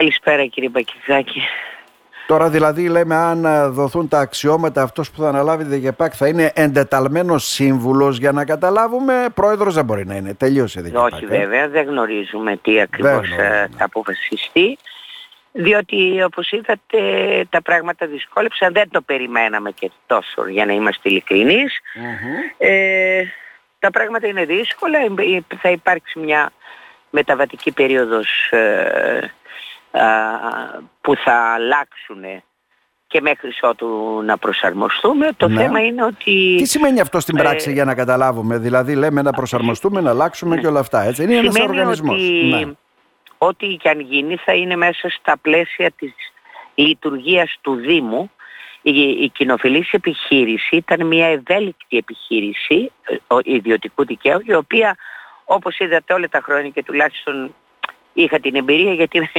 [0.00, 1.42] Καλησπέρα κύριε Μπακιζάκη.
[2.26, 6.52] Τώρα δηλαδή λέμε αν δοθούν τα αξιώματα αυτός που θα αναλάβει τη ΔΕΚΕΠΑΚ θα είναι
[6.54, 10.34] εντεταλμένος σύμβουλος για να καταλάβουμε πρόεδρος δεν μπορεί να είναι.
[10.34, 11.12] Τελείωσε η ΔΕΚΕΠΑΚ.
[11.12, 14.78] Όχι βέβαια δεν γνωρίζουμε τι ακριβώς ε, θα αποφασιστεί
[15.52, 17.00] διότι όπως είδατε
[17.48, 21.22] τα πράγματα δυσκόλεψαν, δεν το περιμέναμε και τόσο για να είμαστε
[22.58, 23.22] Ε,
[23.78, 24.98] τα πράγματα είναι δύσκολα,
[25.60, 26.52] θα υπάρξει μια
[27.10, 29.30] μεταβατική περίοδος ε,
[31.00, 32.24] που θα αλλάξουν
[33.06, 35.28] και μέχρι ότου να προσαρμοστούμε.
[35.36, 35.62] Το ναι.
[35.62, 36.54] θέμα είναι ότι...
[36.56, 40.54] Τι σημαίνει αυτό στην πράξη ε, για να καταλάβουμε; Δηλαδή λέμε να προσαρμοστούμε, να αλλάξουμε
[40.54, 40.60] ναι.
[40.60, 41.02] και όλα αυτά.
[41.02, 41.22] Έτσι.
[41.22, 42.14] Είναι ένας οργανισμός.
[42.14, 42.72] Ότι ναι.
[43.38, 46.14] ό,τι και αν γίνει θα είναι μέσα στα πλαίσια της
[46.74, 48.30] λειτουργίας του Δήμου.
[48.82, 54.96] Η, η κοινοφιλής επιχείρηση ήταν μια ευέλικτη επιχείρηση ε, ιδιωτικού δικαίου η οποία
[55.44, 57.54] όπως είδατε όλα τα χρόνια και τουλάχιστον
[58.16, 59.30] είχα την εμπειρία γιατί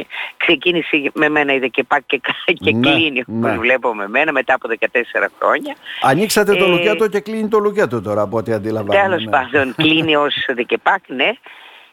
[0.44, 2.20] ξεκίνησε με μένα η ΔΕΚΕΠΑΚ και,
[2.54, 3.48] και ναι, κλείνει ναι.
[3.48, 5.76] όπως βλέπω με μένα μετά από 14 χρόνια.
[6.02, 9.08] Ανοίξατε το ε, Λουκέτο και κλείνει το Λουκέτο τώρα από ό,τι αντιλαμβάνομαι.
[9.08, 9.32] Τέλος ναι.
[9.32, 11.32] πάντων κλείνει ως ΔΕΚΕΠΑΚ ναι.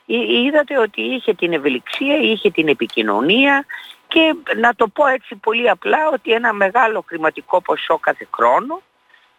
[0.07, 3.67] Είδατε ότι είχε την ευελιξία, είχε την επικοινωνία
[4.09, 8.83] και να το πω έτσι πολύ απλά ότι ένα μεγάλο χρηματικό ποσό κάθε χρόνο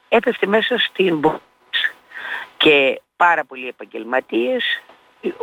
[0.10, 1.22] έπεφτε μέσα στην
[2.58, 4.64] και πάρα πολλοί επαγγελματίες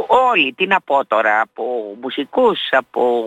[0.07, 3.25] όλοι, τι να πω τώρα, από μουσικούς, από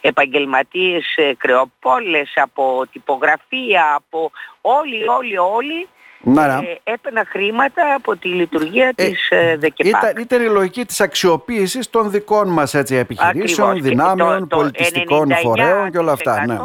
[0.00, 6.01] επαγγελματίες ε, κρεοπόλες, από τυπογραφία, από όλοι, όλοι, όλοι ναι, ναι.
[6.24, 10.02] Ε, έπαιρνα χρήματα από τη λειτουργία ε, της ε, ΔΕΚΕΠΑΚ.
[10.02, 13.90] Ήταν, ήταν η λογική της αξιοποίησης των δικών μας έτσι, επιχειρήσεων, Ακριβώς.
[13.90, 16.46] δυνάμεων, το, πολιτιστικών φορέων και όλα αυτά.
[16.46, 16.56] Ναι.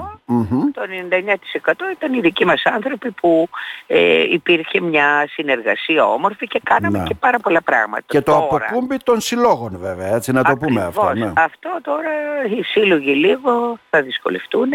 [0.72, 0.82] Το
[1.66, 3.50] 99% ήταν οι δικοί μας άνθρωποι που
[3.88, 8.04] ε, υπήρχε μια συνεργασία όμορφη και κάναμε και πάρα πολλά πράγματα.
[8.08, 11.14] Και το αποκούμπι των συλλόγων βέβαια, έτσι να το πούμε αυτό.
[11.14, 11.32] Ναι.
[11.36, 12.10] Αυτό τώρα
[12.58, 14.70] οι σύλλογοι λίγο θα δυσκολευτούν.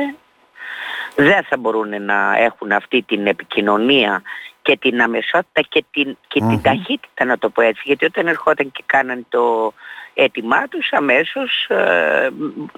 [1.17, 4.23] Δεν θα μπορούν να έχουν αυτή την επικοινωνία
[4.63, 8.71] και την αμεσότητα και την, και την ταχύτητα να το πω έτσι γιατί όταν ερχόταν
[8.73, 9.73] και κάναν το
[10.15, 12.31] αίτημά τους αμέσως ε,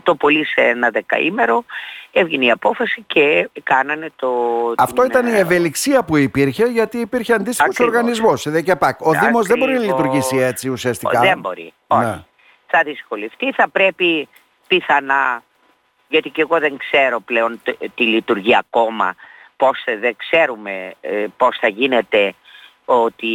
[0.03, 1.65] το πολύ σε ένα δεκαήμερο
[2.13, 4.29] έβγαινε η απόφαση και κάνανε το...
[4.79, 8.47] Αυτό ήταν η ε, ευελιξία που υπήρχε γιατί υπήρχε αντίστοιχος οργανισμός.
[8.99, 11.21] Ο Δήμος δεν μπορεί να λειτουργήσει έτσι ουσιαστικά.
[11.21, 11.73] Δεν μπορεί.
[11.87, 12.05] Όχι.
[12.05, 12.25] Ναι.
[12.67, 14.29] Θα δυσκολευτεί, θα πρέπει
[14.67, 15.43] πιθανά
[16.09, 17.61] γιατί και εγώ δεν ξέρω πλέον
[17.95, 19.15] τη λειτουργία ακόμα
[19.65, 22.35] πώς δεν ξέρουμε ε, πώς θα γίνεται
[22.85, 23.35] ότι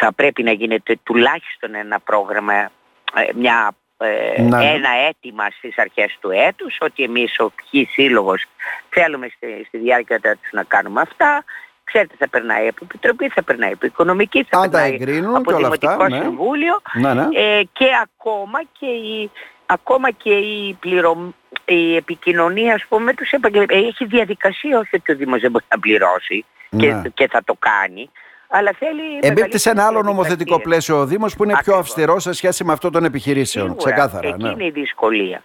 [0.00, 4.64] θα πρέπει να γίνεται τουλάχιστον ένα πρόγραμμα, ε, μια, ε, ναι.
[4.64, 8.44] ένα αίτημα στις αρχές του έτους ότι εμείς ο Χ Σύλλογος
[8.88, 11.44] θέλουμε στη, στη διάρκεια του να κάνουμε αυτά
[11.84, 16.20] ξέρετε θα περνάει από επιτροπή, θα περνάει από οικονομική, θα περνάει από δημοτικό ναι.
[16.20, 17.26] συμβούλιο ναι, ναι.
[17.32, 19.30] Ε, και ακόμα και η,
[19.66, 25.16] ακόμα και η πληρωμή η επικοινωνία ας πούμε τους επαγγελματίες έχει διαδικασία όχι ότι ο
[25.16, 26.44] Δήμος δεν μπορεί να πληρώσει
[26.76, 27.02] και, ναι.
[27.14, 28.10] και θα το κάνει
[28.54, 32.32] αλλά θέλει Εμπίπτει σε ένα άλλο νομοθετικό πλαίσιο ο Δήμος που είναι πιο αυστηρός σε
[32.32, 33.66] σχέση με αυτό των επιχειρήσεων.
[33.66, 34.28] Σίγουρα, ξεκάθαρα.
[34.28, 34.50] Εκεί ναι.
[34.50, 35.42] είναι η δυσκολία.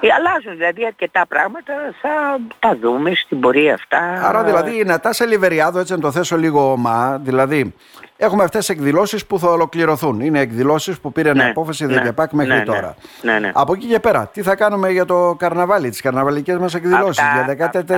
[0.00, 3.98] Ε, αλλάζουν δηλαδή αρκετά πράγματα, θα τα δούμε στην πορεία αυτά.
[3.98, 7.74] Άρα δηλαδή η Νατάσα Λιβεριάδο, έτσι να το θέσω λίγο ομά, δηλαδή
[8.16, 10.20] έχουμε αυτές τις εκδηλώσεις που θα ολοκληρωθούν.
[10.20, 12.94] Είναι εκδηλώσεις που πήρε ναι, απόφαση ναι, ΔΕΚΕΠΑΚ μέχρι ναι, τώρα.
[13.22, 16.74] Ναι, ναι, Από εκεί και πέρα, τι θα κάνουμε για το καρναβάλι, τις καρναβαλικές μας
[16.74, 17.24] εκδηλώσεις,
[17.54, 17.88] για 14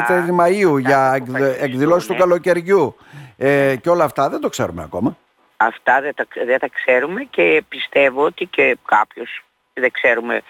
[0.40, 1.22] Μαΐου, για
[1.60, 2.96] εκδηλώσεις του καλοκαιριού
[3.36, 5.16] ε, και όλα αυτά δεν το ξέρουμε ακόμα.
[5.56, 10.42] Αυτά δεν τα, δεν τα ξέρουμε και πιστεύω ότι και κάποιος δεν ξέρουμε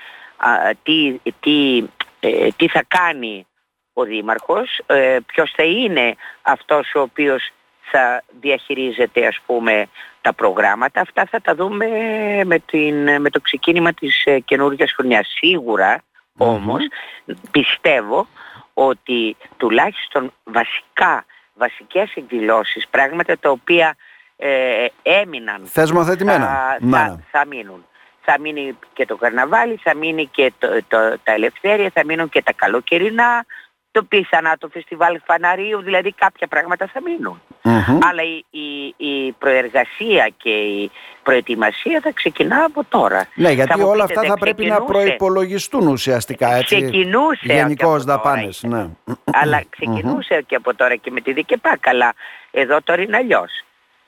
[0.82, 1.84] τι, τι,
[2.20, 3.46] ε, τι θα κάνει
[3.92, 7.50] ο Δήμαρχος, ε, ποιος θα είναι αυτός ο οποίος
[7.90, 9.88] θα διαχειρίζεται ας πούμε
[10.20, 11.00] τα προγράμματα.
[11.00, 11.86] Αυτά θα τα δούμε
[12.44, 15.28] με, την, με το ξεκίνημα της ε, καινούργιας χρονιάς.
[15.36, 16.02] Σίγουρα
[16.38, 16.82] όμως
[17.50, 18.26] πιστεύω
[18.74, 23.96] ότι τουλάχιστον βασικά, βασικές εκδηλώσεις, πράγματα τα οποία
[24.36, 27.86] ε, έμειναν θεσμοθετημένα θα, θα, θα μείνουν
[28.24, 32.42] θα μείνει και το καρναβάλι, θα μείνει και το, το, τα ελευθέρια, θα μείνουν και
[32.42, 33.46] τα καλοκαιρινά,
[33.92, 37.42] το πιθανά το φεστιβάλ φαναρίου, δηλαδή κάποια πράγματα θα μεινουν
[38.08, 40.90] Αλλά η, η, η, προεργασία και η
[41.22, 43.26] προετοιμασία θα ξεκινά από τώρα.
[43.34, 48.62] Ναι, γιατί όλα αυτά θα πρέπει να προϋπολογιστούν ουσιαστικά, έτσι, ξεκινούσε γενικώς δαπάνες.
[48.62, 48.86] Ναι.
[49.32, 52.12] Αλλά ξεκινούσε και από τώρα και με τη ΔΙΚΕΠΑΚ, αλλά
[52.50, 53.64] εδώ τώρα είναι αλλιώς.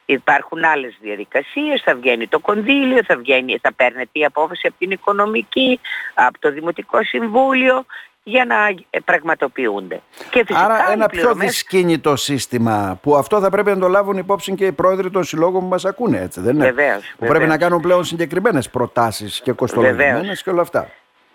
[0.07, 4.91] Υπάρχουν άλλες διαδικασίες, θα βγαίνει το κονδύλιο, θα, βγαίνει, θα παίρνετε η απόφαση από την
[4.91, 5.81] οικονομική,
[6.15, 7.85] από το Δημοτικό Συμβούλιο
[8.25, 8.57] για να
[9.05, 10.01] πραγματοποιούνται.
[10.31, 14.67] Και Άρα ένα πιο δυσκίνητο σύστημα που αυτό θα πρέπει να το λάβουν υπόψη και
[14.67, 17.81] οι πρόεδροι των συλλόγων που μας ακούνε έτσι δεν είναι; Βεβαίως, που πρέπει να κάνουν
[17.81, 20.89] πλέον συγκεκριμένες προτάσεις και κοστολογημένες και όλα αυτά.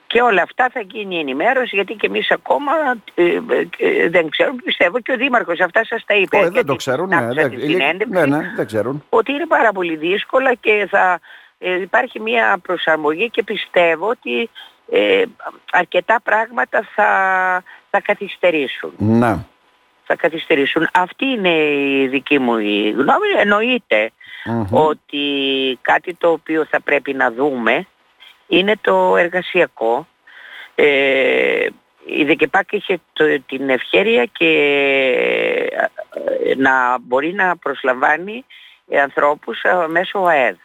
[0.09, 2.71] Και όλα αυτά θα γίνει ενημέρωση γιατί και εμείς ακόμα
[3.15, 3.39] ε, ε,
[3.77, 6.38] ε, δεν ξέρουμε, πιστεύω και ο Δήμαρχος αυτά σας τα είπε.
[6.38, 7.51] Όχι, δεν το ξέρουν, ναι, δεν,
[8.09, 9.03] ναι, ναι, δεν ξέρουν.
[9.09, 11.19] Ότι είναι πάρα πολύ δύσκολα και θα
[11.81, 14.50] υπάρχει μια προσαρμογή και πιστεύω ότι
[15.71, 17.09] αρκετά πράγματα θα,
[17.89, 18.94] θα καθυστερήσουν.
[18.97, 19.45] Να.
[20.03, 20.88] Θα καθυστερήσουν.
[20.94, 23.83] Αυτή είναι η δική μου η γνώμη.
[24.69, 25.27] ότι
[25.81, 27.88] κάτι το οποίο θα πρέπει να δούμε
[28.49, 30.07] είναι το εργασιακό.
[30.75, 31.67] Ε,
[32.05, 32.99] η ΔΕΚΕΠΑΚ είχε
[33.45, 34.49] την ευχέρεια και
[36.45, 38.45] ε, να μπορεί να προσλαμβάνει
[39.01, 40.55] ανθρώπους ε, μέσω ΑΕΔ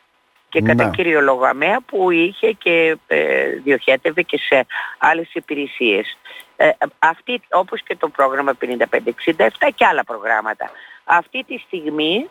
[0.55, 4.67] και κατά κύριο λόγο ΑΜΕΑ που είχε και ε, διοχέτευε και σε
[4.99, 6.19] άλλες υπηρεσίες.
[6.57, 8.71] Ε, αυτή, όπως και το πρόγραμμα 5567
[9.75, 10.71] και άλλα προγράμματα.
[11.05, 12.29] Αυτή τη στιγμή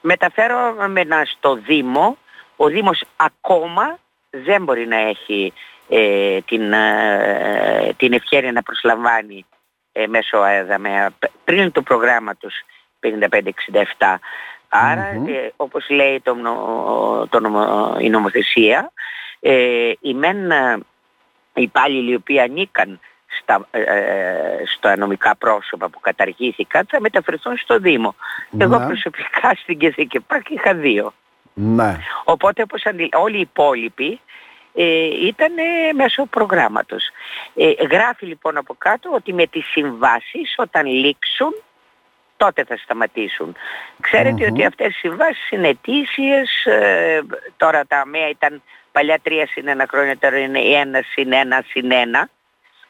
[0.00, 1.02] μεταφέρομαι
[1.36, 2.16] στο Δήμο.
[2.56, 3.98] Ο Δήμος ακόμα
[4.30, 5.52] δεν μπορεί να έχει
[5.88, 9.44] ε, την, ε, την ευκαιρία να προσλαμβάνει
[9.92, 11.12] ε, μέσω ΑΕΔΑ
[11.44, 12.54] πριν του προγράμματος
[13.00, 14.14] 5567.
[14.68, 16.36] Άρα, ε, όπως λέει το,
[17.30, 17.40] το,
[18.00, 18.92] η νομοθεσία,
[19.40, 20.52] ε, οι μεν
[21.54, 23.00] υπάλληλοι οι οποίοι ανήκαν
[23.40, 28.14] στα, ε, στα νομικά πρόσωπα που καταργήθηκαν θα μεταφερθούν στο Δήμο.
[28.58, 31.12] Εγώ προσωπικά στην Κεθήκεπάκ είχα δύο.
[31.60, 31.96] Ναι.
[32.24, 32.82] Οπότε όπως
[33.12, 34.20] όλοι οι υπόλοιποι
[34.74, 35.52] ε, ήταν
[35.94, 37.08] μέσω προγράμματος.
[37.54, 41.54] Ε, γράφει λοιπόν από κάτω ότι με τις συμβάσεις όταν λήξουν
[42.36, 43.56] τότε θα σταματήσουν.
[44.48, 47.20] ότι αυτές οι συμβάσεις είναι αιτήσιες, ε,
[47.56, 48.62] τώρα τα ΑΜΕΑ ήταν
[48.92, 52.28] παλιά τρία συν ένα χρόνια, τώρα είναι ένα συν ένα συν ένα.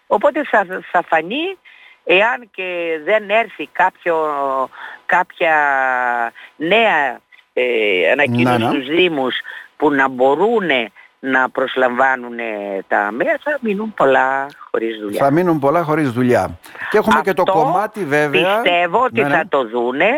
[0.07, 1.59] Οπότε θα, θα φανεί
[2.05, 4.17] εάν και δεν έρθει κάποιο,
[5.07, 5.57] κάποια
[6.57, 7.21] νέα
[7.59, 9.35] ε, ανακοίνωση στους Δήμους
[9.77, 10.69] που να μπορούν
[11.21, 12.37] να προσλαμβάνουν
[12.89, 15.25] τα ΑΜΕΑ θα μείνουν πολλά χωρίς δουλειά.
[15.25, 16.59] Θα μείνουν πολλά χωρίς δουλειά.
[16.91, 18.61] Και έχουμε Αυτό και το κομμάτι βέβαια...
[18.61, 19.35] πιστεύω ότι ναι, ναι.
[19.35, 20.09] θα το δούνε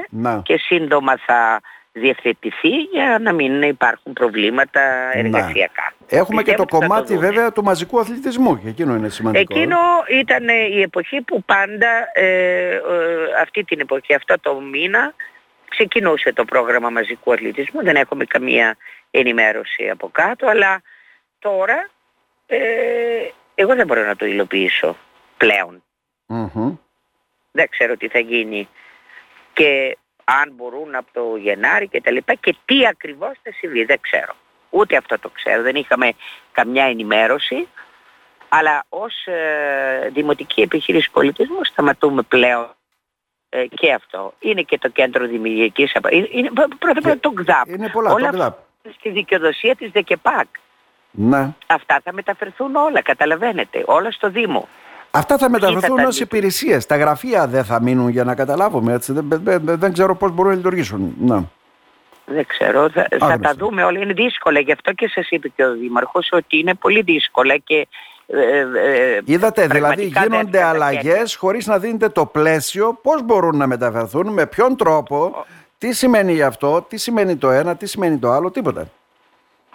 [0.43, 1.61] και σύντομα θα
[1.93, 4.81] διευθετηθεί για να μην υπάρχουν προβλήματα
[5.13, 5.93] εργασιακά.
[6.09, 9.55] Έχουμε και το κομμάτι βέβαια του μαζικού αθλητισμού και εκείνο είναι σημαντικό.
[9.55, 9.77] Εκείνο
[10.21, 12.81] ήταν η εποχή που πάντα ε, ε,
[13.43, 15.15] αυτή την εποχή, αυτό το μήνα
[15.71, 18.77] ξεκινούσε το πρόγραμμα μαζικού αθλητισμού, δεν έχουμε καμία
[19.11, 20.83] ενημέρωση από κάτω, αλλά
[21.39, 21.91] τώρα
[22.47, 22.59] ε,
[23.55, 24.97] εγώ δεν μπορώ να το υλοποιήσω
[25.37, 25.83] πλέον.
[27.51, 28.69] Δεν ξέρω τι θα γίνει
[29.53, 34.01] και αν μπορούν από το Γενάρη και τα λοιπά και τι ακριβώς θα συμβεί, δεν
[34.01, 34.35] ξέρω.
[34.71, 36.13] Ούτε αυτό το ξέρω, δεν είχαμε
[36.53, 37.69] καμιά ενημέρωση,
[38.49, 42.75] αλλά ως ε, Δημοτική Επιχείρηση Πολιτισμού σταματούμε πλέον
[43.51, 44.33] ε, και αυτό.
[44.39, 45.93] Είναι και το κέντρο δημιουργικής
[46.33, 47.69] είναι πρώτα απ' όλα το ΓΔΑΠ.
[47.69, 48.59] Είναι πολλά όλα το ΓΔΑΠ.
[48.99, 50.47] Στη δικαιοδοσία της ΔΕΚΕΠΑΚ.
[51.11, 51.49] Ναι.
[51.67, 54.69] Αυτά θα μεταφερθούν όλα, καταλαβαίνετε, όλα στο Δήμο.
[55.11, 56.87] Αυτά θα μεταφερθούν ως υπηρεσίες.
[56.87, 59.13] Τα γραφεία δεν θα μείνουν για να καταλάβουμε έτσι.
[59.13, 61.15] Δεν, δεν, δεν ξέρω πώς μπορούν να λειτουργήσουν.
[61.19, 61.39] Ναι.
[62.25, 63.99] Δεν ξέρω, θα, θα τα δούμε όλα.
[63.99, 67.75] Είναι δύσκολα, γι' αυτό και σας είπε και ο Δήμαρχος ότι είναι πολύ δύσκολα και
[67.77, 67.89] ε, ε,
[69.25, 74.77] Είδατε, δηλαδή γίνονται αλλαγές χωρίς να δίνετε το πλαίσιο πώς μπορούν να μεταφερθούν, με ποιον
[74.77, 75.47] τρόπο,
[75.79, 78.89] τι σημαίνει γι' αυτό, τι σημαίνει το ένα, τι σημαίνει το άλλο, τίποτα.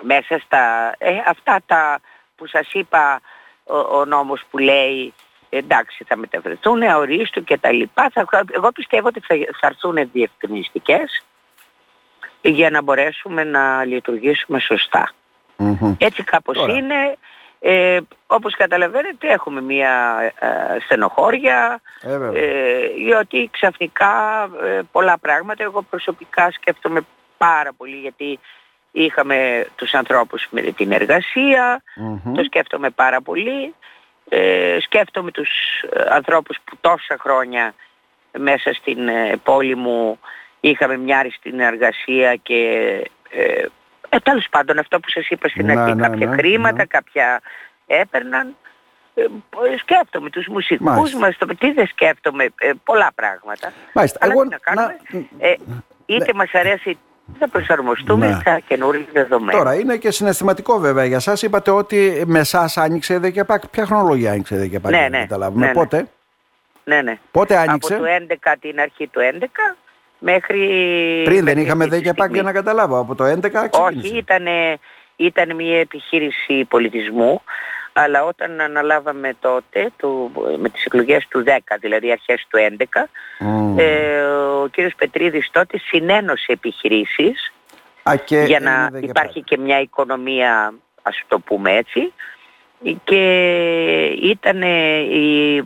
[0.02, 2.00] Μέσα στα ε, αυτά τα
[2.36, 3.22] που σας είπα
[3.64, 5.14] ο, ο νόμος που λέει
[5.50, 8.10] εντάξει θα μεταφερθούν, αορίστου και τα λοιπά.
[8.14, 11.24] Θα, εγώ πιστεύω ότι θα, θα έρθουν διευκρινιστικές
[12.42, 14.60] για να μπορέσουμε να λειτουργήσουμε
[15.98, 17.18] Έτσι κάπως είναι.
[17.68, 25.64] Ε, όπως καταλαβαίνετε έχουμε μια ε, στενοχώρια ε, ε γιατί ξαφνικά ε, πολλά πράγματα.
[25.64, 27.02] Εγώ προσωπικά σκέφτομαι
[27.38, 28.40] πάρα πολύ γιατί
[28.92, 31.84] είχαμε τους ανθρώπους με την εργασια
[32.36, 33.76] το σκέφτομαι πάρα πολύ.
[34.30, 35.50] Ε, σκέφτομαι τους
[36.10, 37.74] ανθρώπους που τόσα χρόνια
[38.38, 39.00] μέσα στην
[39.44, 40.20] πόλη μου
[40.60, 42.62] είχαμε μια αριστή εργασία και
[44.16, 46.86] ε, τέλος πάντων αυτό που σας είπα στην ναι, αρχή, ναι, κάποια ναι, χρήματα, ναι.
[46.86, 47.42] κάποια
[47.88, 48.56] έπαιρναν.
[49.14, 49.24] Ε,
[49.78, 51.20] σκέφτομαι τους μουσικούς Μάλιστα.
[51.20, 53.74] μας, το, τι δεν σκέφτομαι, ε, πολλά πράγματα.
[53.94, 54.20] Μάλιστα.
[54.22, 54.98] Αλλά Εγώ, να κάνουμε,
[55.38, 55.54] ε,
[56.06, 56.34] είτε ναι.
[56.34, 56.98] μας αρέσει
[57.40, 58.38] θα προσαρμοστούμε ναι.
[58.40, 59.58] στα καινούργια δεδομένα.
[59.58, 61.42] Τώρα είναι και συναισθηματικό βέβαια για σας.
[61.42, 63.68] Είπατε ότι με εσάς άνοιξε η ΔΕΚΕΠΑΚ.
[63.68, 66.08] Ποια χρονολογία άνοιξε η ΔΕΚΕΠΑΚ ναι, ναι, ναι, Πότε;
[66.84, 67.20] Ναι, ναι.
[67.32, 68.10] Πότε άνοιξε; Από το
[68.44, 69.76] 11 την αρχή του 11
[70.26, 70.60] μέχρι...
[71.26, 73.00] Πριν δεν είχαμε ΔΕΚΕΠΑΚ για να καταλάβω.
[73.00, 73.70] Από το 11 ξεκίνησε.
[73.82, 74.46] Όχι, ήταν,
[75.16, 77.42] ήταν μια επιχείρηση πολιτισμού
[77.98, 83.04] αλλά όταν αναλάβαμε τότε του, με τις εκλογές του 10, δηλαδή αρχές του 11,
[83.78, 84.22] ε,
[84.64, 87.54] ο κύριος Πετρίδης τότε συνένωσε επιχειρήσεις
[88.46, 92.14] για να υπάρχει και μια οικονομία, ας το πούμε έτσι,
[93.04, 93.22] και
[94.22, 94.64] ήταν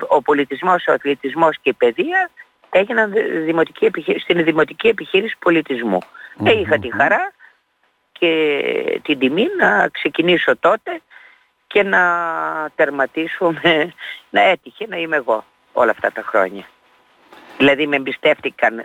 [0.08, 2.30] ο πολιτισμός, ο αθλητισμός και η παιδεία
[2.70, 3.14] έγιναν
[3.46, 5.38] δημοτική στην δημοτική επιχείρηση
[6.44, 7.34] Ε, είχα τη χαρά
[8.12, 11.02] και την τιμή να ξεκινήσω τότε
[11.68, 12.02] και να
[12.76, 13.94] τερματίσουμε,
[14.30, 16.66] να έτυχε να είμαι εγώ όλα αυτά τα χρόνια.
[17.58, 18.84] Δηλαδή με εμπιστεύτηκαν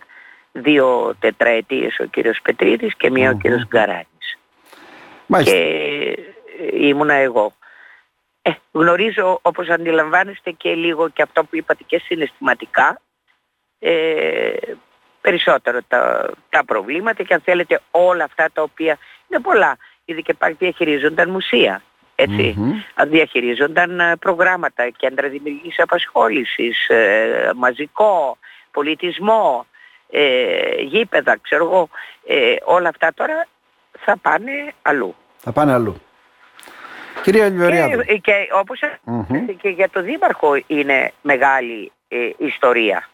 [0.52, 4.38] δύο τετραετίες ο κύριος Πετρίδης και μία ο κύριος Γκαράνης.
[5.44, 6.16] Και
[6.72, 7.52] ήμουνα εγώ.
[8.42, 13.00] Ε, γνωρίζω όπως αντιλαμβάνεστε και λίγο και αυτό που είπατε και συναισθηματικά
[13.78, 14.52] ε,
[15.20, 19.76] περισσότερο τα, τα προβλήματα και αν θέλετε όλα αυτά τα οποία είναι πολλά.
[20.04, 21.82] Ήδη και πάλι διαχειρίζονταν μουσεία.
[22.16, 23.06] Έτσι, mm-hmm.
[23.06, 28.38] διαχειρίζονταν ε, προγράμματα, κέντρα δημιουργικής απασχόλησης, ε, μαζικό,
[28.70, 29.66] πολιτισμό,
[30.10, 31.88] ε, γήπεδα, ξέρω εγώ,
[32.26, 33.46] ε, όλα αυτά τώρα
[33.98, 34.52] θα πάνε
[34.82, 35.14] αλλού.
[35.36, 35.96] Θα πάνε αλλού.
[37.22, 38.02] Κυρία Λιβεριάδου.
[38.02, 38.80] Και, και όπως
[39.60, 41.92] και για το Δήμαρχο είναι μεγάλη
[42.38, 43.08] ιστορία.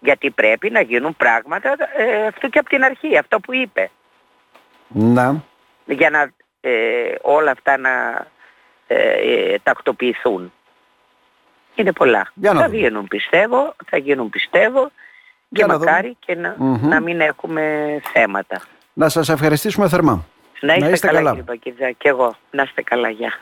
[0.00, 3.90] Γιατί πρέπει να γίνουν πράγματα ε, αυτό και από την αρχή, αυτό που είπε.
[4.88, 5.42] Να.
[5.84, 6.30] Για να
[7.22, 8.26] όλα αυτά να
[8.86, 10.52] ε, τακτοποιηθούν.
[11.74, 12.32] Είναι πολλά.
[12.42, 14.90] θα γίνουν πιστεύω, θα γίνουν πιστεύω
[15.52, 18.60] και μακάρι και να, να μην έχουμε θέματα.
[18.92, 20.24] Να σας ευχαριστήσουμε θερμά.
[20.60, 21.56] Να είστε, καλά, καλά.
[21.56, 22.36] κύριε και εγώ.
[22.50, 23.40] Να είστε καλά, γεια.